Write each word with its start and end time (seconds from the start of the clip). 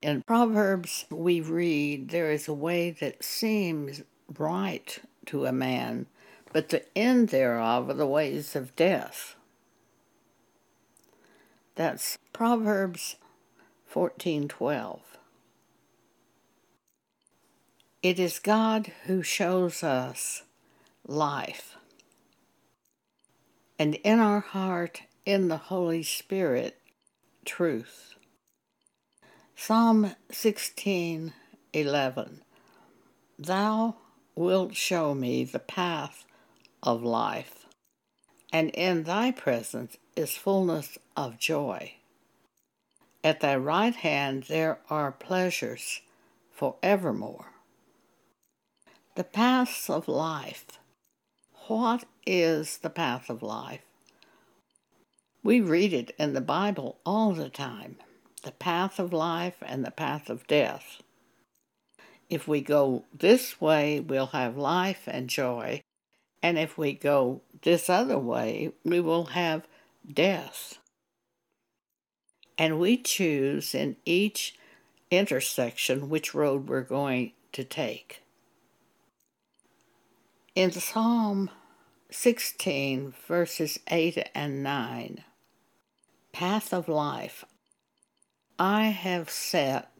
In 0.00 0.22
Proverbs, 0.22 1.06
we 1.10 1.40
read, 1.40 2.10
There 2.10 2.30
is 2.30 2.46
a 2.46 2.54
way 2.54 2.92
that 2.92 3.24
seems 3.24 4.02
right 4.38 4.96
to 5.26 5.46
a 5.46 5.52
man, 5.52 6.06
but 6.52 6.68
the 6.68 6.84
end 6.96 7.30
thereof 7.30 7.90
are 7.90 7.94
the 7.94 8.06
ways 8.06 8.54
of 8.54 8.76
death. 8.76 9.34
That's 11.74 12.18
Proverbs 12.32 13.16
14:12. 13.92 15.00
It 18.00 18.20
is 18.20 18.38
God 18.38 18.92
who 19.06 19.24
shows 19.24 19.82
us 19.82 20.44
life. 21.06 21.76
And 23.78 23.96
in 23.96 24.20
our 24.20 24.40
heart, 24.40 25.02
in 25.26 25.48
the 25.48 25.56
Holy 25.56 26.04
Spirit, 26.04 26.80
truth. 27.44 28.17
Psalm 29.60 30.14
16:11 30.30 32.42
Thou 33.36 33.96
wilt 34.36 34.76
show 34.76 35.16
me 35.16 35.42
the 35.42 35.58
path 35.58 36.24
of 36.80 37.02
life, 37.02 37.66
and 38.52 38.70
in 38.70 39.02
thy 39.02 39.32
presence 39.32 39.96
is 40.14 40.36
fullness 40.36 40.96
of 41.16 41.40
joy. 41.40 41.94
At 43.24 43.40
thy 43.40 43.56
right 43.56 43.96
hand 43.96 44.44
there 44.44 44.78
are 44.88 45.10
pleasures 45.10 46.02
forevermore. 46.52 47.52
The 49.16 49.24
paths 49.24 49.90
of 49.90 50.06
life. 50.06 50.78
What 51.66 52.04
is 52.24 52.78
the 52.78 52.90
path 52.90 53.28
of 53.28 53.42
life? 53.42 53.82
We 55.42 55.60
read 55.60 55.92
it 55.92 56.14
in 56.16 56.34
the 56.34 56.40
Bible 56.40 57.00
all 57.04 57.32
the 57.32 57.50
time 57.50 57.98
the 58.38 58.52
path 58.52 58.98
of 58.98 59.12
life 59.12 59.56
and 59.62 59.84
the 59.84 59.90
path 59.90 60.28
of 60.30 60.46
death. 60.46 61.02
If 62.28 62.46
we 62.46 62.60
go 62.60 63.04
this 63.12 63.60
way, 63.60 64.00
we'll 64.00 64.26
have 64.26 64.56
life 64.56 65.02
and 65.06 65.28
joy. 65.28 65.82
And 66.42 66.58
if 66.58 66.76
we 66.76 66.92
go 66.92 67.42
this 67.62 67.88
other 67.88 68.18
way, 68.18 68.72
we 68.84 69.00
will 69.00 69.26
have 69.26 69.66
death. 70.10 70.78
And 72.56 72.78
we 72.78 72.96
choose 72.96 73.74
in 73.74 73.96
each 74.04 74.56
intersection 75.10 76.08
which 76.08 76.34
road 76.34 76.68
we're 76.68 76.82
going 76.82 77.32
to 77.52 77.64
take. 77.64 78.22
In 80.54 80.72
Psalm 80.72 81.50
16, 82.10 83.14
verses 83.26 83.78
8 83.90 84.28
and 84.34 84.62
9, 84.62 85.24
Path 86.32 86.72
of 86.74 86.88
Life, 86.88 87.44
I 88.58 88.86
have 88.86 89.30
set 89.30 89.92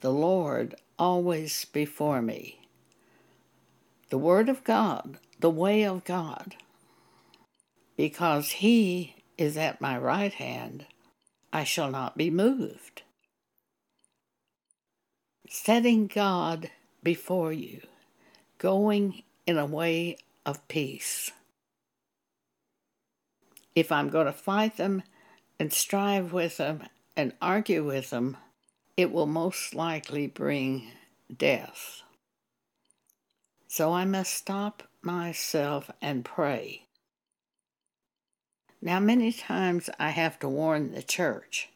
the 0.00 0.12
Lord 0.12 0.74
always 0.98 1.66
before 1.66 2.22
me. 2.22 2.60
The 4.08 4.16
Word 4.16 4.48
of 4.48 4.64
God, 4.64 5.18
the 5.38 5.50
way 5.50 5.84
of 5.84 6.04
God. 6.04 6.56
Because 7.96 8.52
He 8.52 9.16
is 9.36 9.58
at 9.58 9.82
my 9.82 9.98
right 9.98 10.32
hand, 10.32 10.86
I 11.52 11.64
shall 11.64 11.90
not 11.90 12.16
be 12.16 12.30
moved. 12.30 13.02
Setting 15.50 16.06
God 16.06 16.70
before 17.02 17.52
you, 17.52 17.82
going 18.56 19.22
in 19.46 19.58
a 19.58 19.66
way 19.66 20.16
of 20.46 20.66
peace. 20.66 21.30
If 23.74 23.92
I'm 23.92 24.08
going 24.08 24.26
to 24.26 24.32
fight 24.32 24.78
them 24.78 25.02
and 25.58 25.70
strive 25.70 26.32
with 26.32 26.56
them 26.56 26.84
and 27.16 27.32
argue 27.40 27.84
with 27.84 28.10
them, 28.10 28.36
it 28.96 29.12
will 29.12 29.26
most 29.26 29.74
likely 29.74 30.26
bring 30.26 30.90
death. 31.34 32.02
So 33.68 33.92
I 33.92 34.04
must 34.04 34.34
stop 34.34 34.82
myself 35.02 35.90
and 36.00 36.24
pray. 36.24 36.86
Now, 38.80 38.98
many 38.98 39.32
times 39.32 39.88
I 39.98 40.10
have 40.10 40.38
to 40.40 40.48
warn 40.48 40.92
the 40.92 41.02
church, 41.02 41.70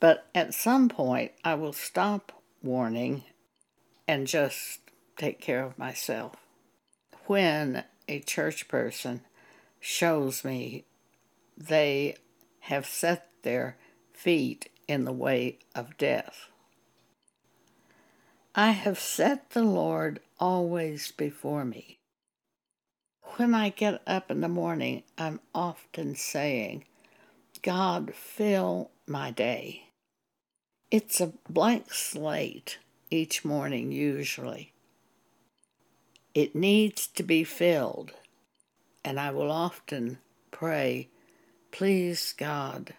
but 0.00 0.26
at 0.34 0.54
some 0.54 0.88
point 0.88 1.32
I 1.42 1.54
will 1.54 1.72
stop 1.72 2.32
warning 2.62 3.24
and 4.06 4.26
just 4.26 4.80
take 5.16 5.40
care 5.40 5.64
of 5.64 5.78
myself. 5.78 6.34
When 7.26 7.84
a 8.06 8.20
church 8.20 8.68
person 8.68 9.22
shows 9.80 10.44
me 10.44 10.84
they 11.56 12.16
have 12.68 12.84
set 12.84 13.28
their 13.44 13.78
feet 14.12 14.68
in 14.86 15.06
the 15.06 15.12
way 15.12 15.58
of 15.74 15.96
death. 15.96 16.50
I 18.54 18.72
have 18.72 18.98
set 18.98 19.50
the 19.50 19.62
Lord 19.62 20.20
always 20.38 21.10
before 21.10 21.64
me. 21.64 21.98
When 23.36 23.54
I 23.54 23.70
get 23.70 24.02
up 24.06 24.30
in 24.30 24.42
the 24.42 24.48
morning, 24.48 25.02
I'm 25.16 25.40
often 25.54 26.14
saying, 26.14 26.84
God, 27.62 28.12
fill 28.14 28.90
my 29.06 29.30
day. 29.30 29.84
It's 30.90 31.22
a 31.22 31.32
blank 31.48 31.94
slate 31.94 32.78
each 33.10 33.46
morning, 33.46 33.92
usually. 33.92 34.72
It 36.34 36.54
needs 36.54 37.06
to 37.06 37.22
be 37.22 37.44
filled, 37.44 38.12
and 39.02 39.18
I 39.18 39.30
will 39.30 39.50
often 39.50 40.18
pray, 40.50 41.08
Please, 41.70 42.34
God, 42.36 42.94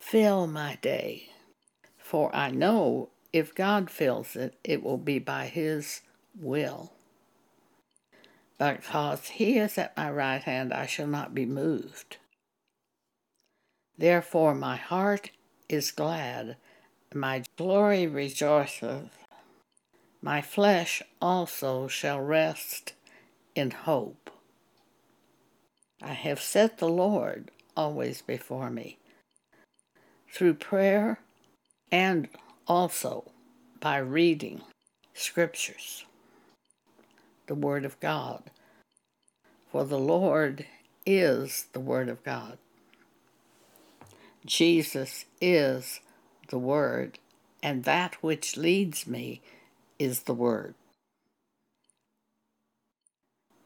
fill 0.00 0.46
my 0.46 0.78
day. 0.82 1.28
For 1.98 2.34
I 2.34 2.50
know 2.50 3.10
if 3.32 3.54
God 3.54 3.90
fills 3.90 4.36
it, 4.36 4.54
it 4.64 4.82
will 4.82 4.98
be 4.98 5.18
by 5.18 5.46
His 5.46 6.02
will. 6.38 6.92
Because 8.58 9.28
He 9.28 9.58
is 9.58 9.78
at 9.78 9.96
my 9.96 10.10
right 10.10 10.42
hand, 10.42 10.72
I 10.72 10.86
shall 10.86 11.06
not 11.06 11.34
be 11.34 11.46
moved. 11.46 12.18
Therefore, 13.96 14.54
my 14.54 14.76
heart 14.76 15.30
is 15.68 15.90
glad, 15.90 16.56
my 17.14 17.44
glory 17.56 18.06
rejoiceth. 18.06 19.10
My 20.20 20.40
flesh 20.40 21.02
also 21.20 21.88
shall 21.88 22.20
rest 22.20 22.94
in 23.54 23.70
hope. 23.70 24.30
I 26.00 26.12
have 26.12 26.40
set 26.40 26.78
the 26.78 26.88
Lord 26.88 27.50
always 27.76 28.22
before 28.22 28.70
me. 28.70 28.98
Through 30.30 30.54
prayer 30.54 31.18
and 31.90 32.28
also 32.66 33.30
by 33.80 33.98
reading 33.98 34.62
scriptures, 35.14 36.04
the 37.46 37.54
Word 37.54 37.84
of 37.84 38.00
God. 38.00 38.44
For 39.70 39.84
the 39.84 39.98
Lord 39.98 40.66
is 41.04 41.66
the 41.72 41.80
Word 41.80 42.08
of 42.08 42.22
God. 42.22 42.58
Jesus 44.44 45.24
is 45.40 46.00
the 46.48 46.58
Word, 46.58 47.18
and 47.62 47.84
that 47.84 48.22
which 48.22 48.56
leads 48.56 49.06
me 49.06 49.40
is 49.98 50.22
the 50.22 50.34
Word. 50.34 50.74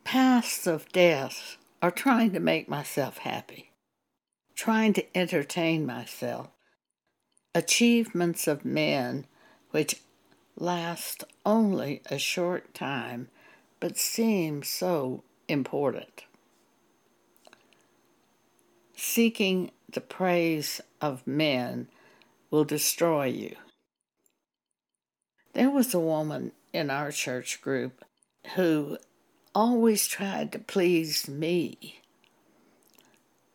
Paths 0.04 0.66
of 0.66 0.90
death 0.92 1.56
are 1.82 1.90
trying 1.90 2.32
to 2.32 2.40
make 2.40 2.68
myself 2.68 3.18
happy, 3.18 3.70
trying 4.56 4.92
to 4.94 5.16
entertain 5.16 5.86
myself, 5.86 6.48
achievements 7.54 8.48
of 8.48 8.64
men 8.64 9.26
which 9.70 10.00
last 10.58 11.24
only 11.44 12.02
a 12.10 12.18
short 12.18 12.72
time 12.74 13.28
but 13.78 13.96
seem 13.96 14.62
so 14.62 15.22
important. 15.48 16.24
Seeking 18.96 19.70
the 19.92 20.00
praise 20.00 20.80
of 21.00 21.26
men 21.26 21.88
will 22.50 22.64
destroy 22.64 23.26
you. 23.26 23.56
There 25.52 25.70
was 25.70 25.94
a 25.94 26.00
woman 26.00 26.52
in 26.72 26.90
our 26.90 27.12
church 27.12 27.60
group 27.60 28.04
who 28.54 28.98
always 29.54 30.06
tried 30.06 30.52
to 30.52 30.58
please 30.58 31.28
me, 31.28 32.00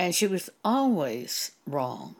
and 0.01 0.15
she 0.15 0.25
was 0.25 0.49
always 0.65 1.51
wrong. 1.67 2.15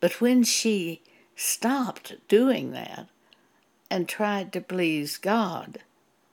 But 0.00 0.22
when 0.22 0.42
she 0.42 1.02
stopped 1.36 2.14
doing 2.28 2.72
that 2.72 3.08
and 3.90 4.08
tried 4.08 4.54
to 4.54 4.62
please 4.62 5.18
God, 5.18 5.80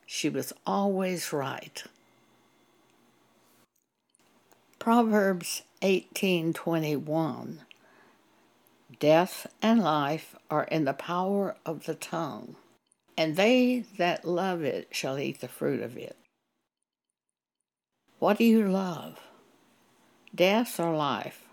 she 0.05 0.29
was 0.29 0.53
always 0.65 1.33
right. 1.33 1.83
Proverbs 4.79 5.63
18:21 5.81 7.59
Death 8.97 9.45
and 9.61 9.81
life 9.81 10.37
are 10.49 10.63
in 10.71 10.85
the 10.85 10.93
power 10.93 11.57
of 11.65 11.83
the 11.83 11.95
tongue, 11.95 12.55
and 13.17 13.35
they 13.35 13.83
that 13.97 14.23
love 14.23 14.63
it 14.63 14.87
shall 14.91 15.19
eat 15.19 15.41
the 15.41 15.49
fruit 15.49 15.81
of 15.81 15.97
it. 15.97 16.15
What 18.19 18.37
do 18.37 18.45
you 18.45 18.65
love? 18.65 19.19
Death 20.33 20.79
or 20.79 20.95
life? 20.95 21.43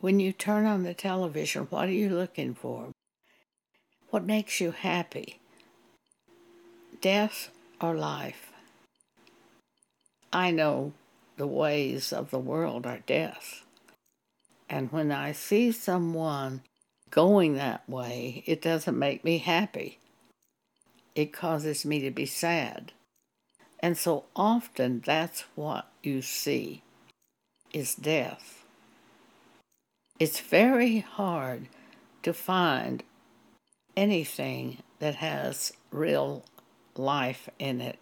When 0.00 0.20
you 0.20 0.32
turn 0.32 0.66
on 0.66 0.84
the 0.84 0.94
television, 0.94 1.66
what 1.68 1.88
are 1.88 1.92
you 1.92 2.08
looking 2.08 2.54
for? 2.54 2.92
What 4.10 4.24
makes 4.24 4.60
you 4.60 4.70
happy? 4.70 5.40
Death 7.00 7.50
or 7.80 7.94
life? 7.94 8.52
I 10.32 10.52
know 10.52 10.92
the 11.36 11.48
ways 11.48 12.12
of 12.12 12.30
the 12.30 12.38
world 12.38 12.86
are 12.86 13.00
death. 13.04 13.64
And 14.70 14.92
when 14.92 15.10
I 15.10 15.32
see 15.32 15.72
someone 15.72 16.62
going 17.10 17.54
that 17.54 17.88
way, 17.88 18.44
it 18.46 18.62
doesn't 18.62 18.98
make 18.98 19.24
me 19.24 19.38
happy. 19.38 19.98
It 21.16 21.32
causes 21.32 21.84
me 21.84 22.00
to 22.00 22.12
be 22.12 22.26
sad. 22.26 22.92
And 23.84 23.98
so 23.98 24.24
often 24.34 25.02
that's 25.04 25.44
what 25.56 25.88
you 26.02 26.22
see 26.22 26.82
is 27.74 27.94
death. 27.94 28.64
It's 30.18 30.40
very 30.40 31.00
hard 31.00 31.68
to 32.22 32.32
find 32.32 33.02
anything 33.94 34.78
that 35.00 35.16
has 35.16 35.74
real 35.90 36.46
life 36.96 37.50
in 37.58 37.82
it 37.82 37.98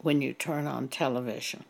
when 0.00 0.20
you 0.20 0.32
turn 0.32 0.66
on 0.66 0.88
television. 0.88 1.62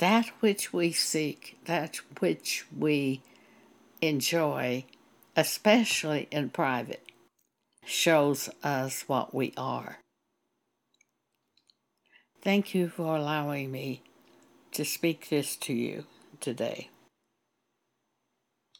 That 0.00 0.32
which 0.40 0.72
we 0.72 0.90
seek, 0.90 1.58
that 1.66 2.00
which 2.18 2.64
we 2.76 3.22
enjoy, 4.02 4.84
especially 5.36 6.26
in 6.32 6.50
private, 6.50 7.06
shows 7.84 8.50
us 8.64 9.04
what 9.06 9.32
we 9.32 9.52
are. 9.56 9.98
Thank 12.42 12.74
you 12.74 12.88
for 12.88 13.16
allowing 13.16 13.70
me 13.70 14.00
to 14.72 14.84
speak 14.84 15.28
this 15.28 15.56
to 15.56 15.74
you 15.74 16.04
today. 16.40 16.88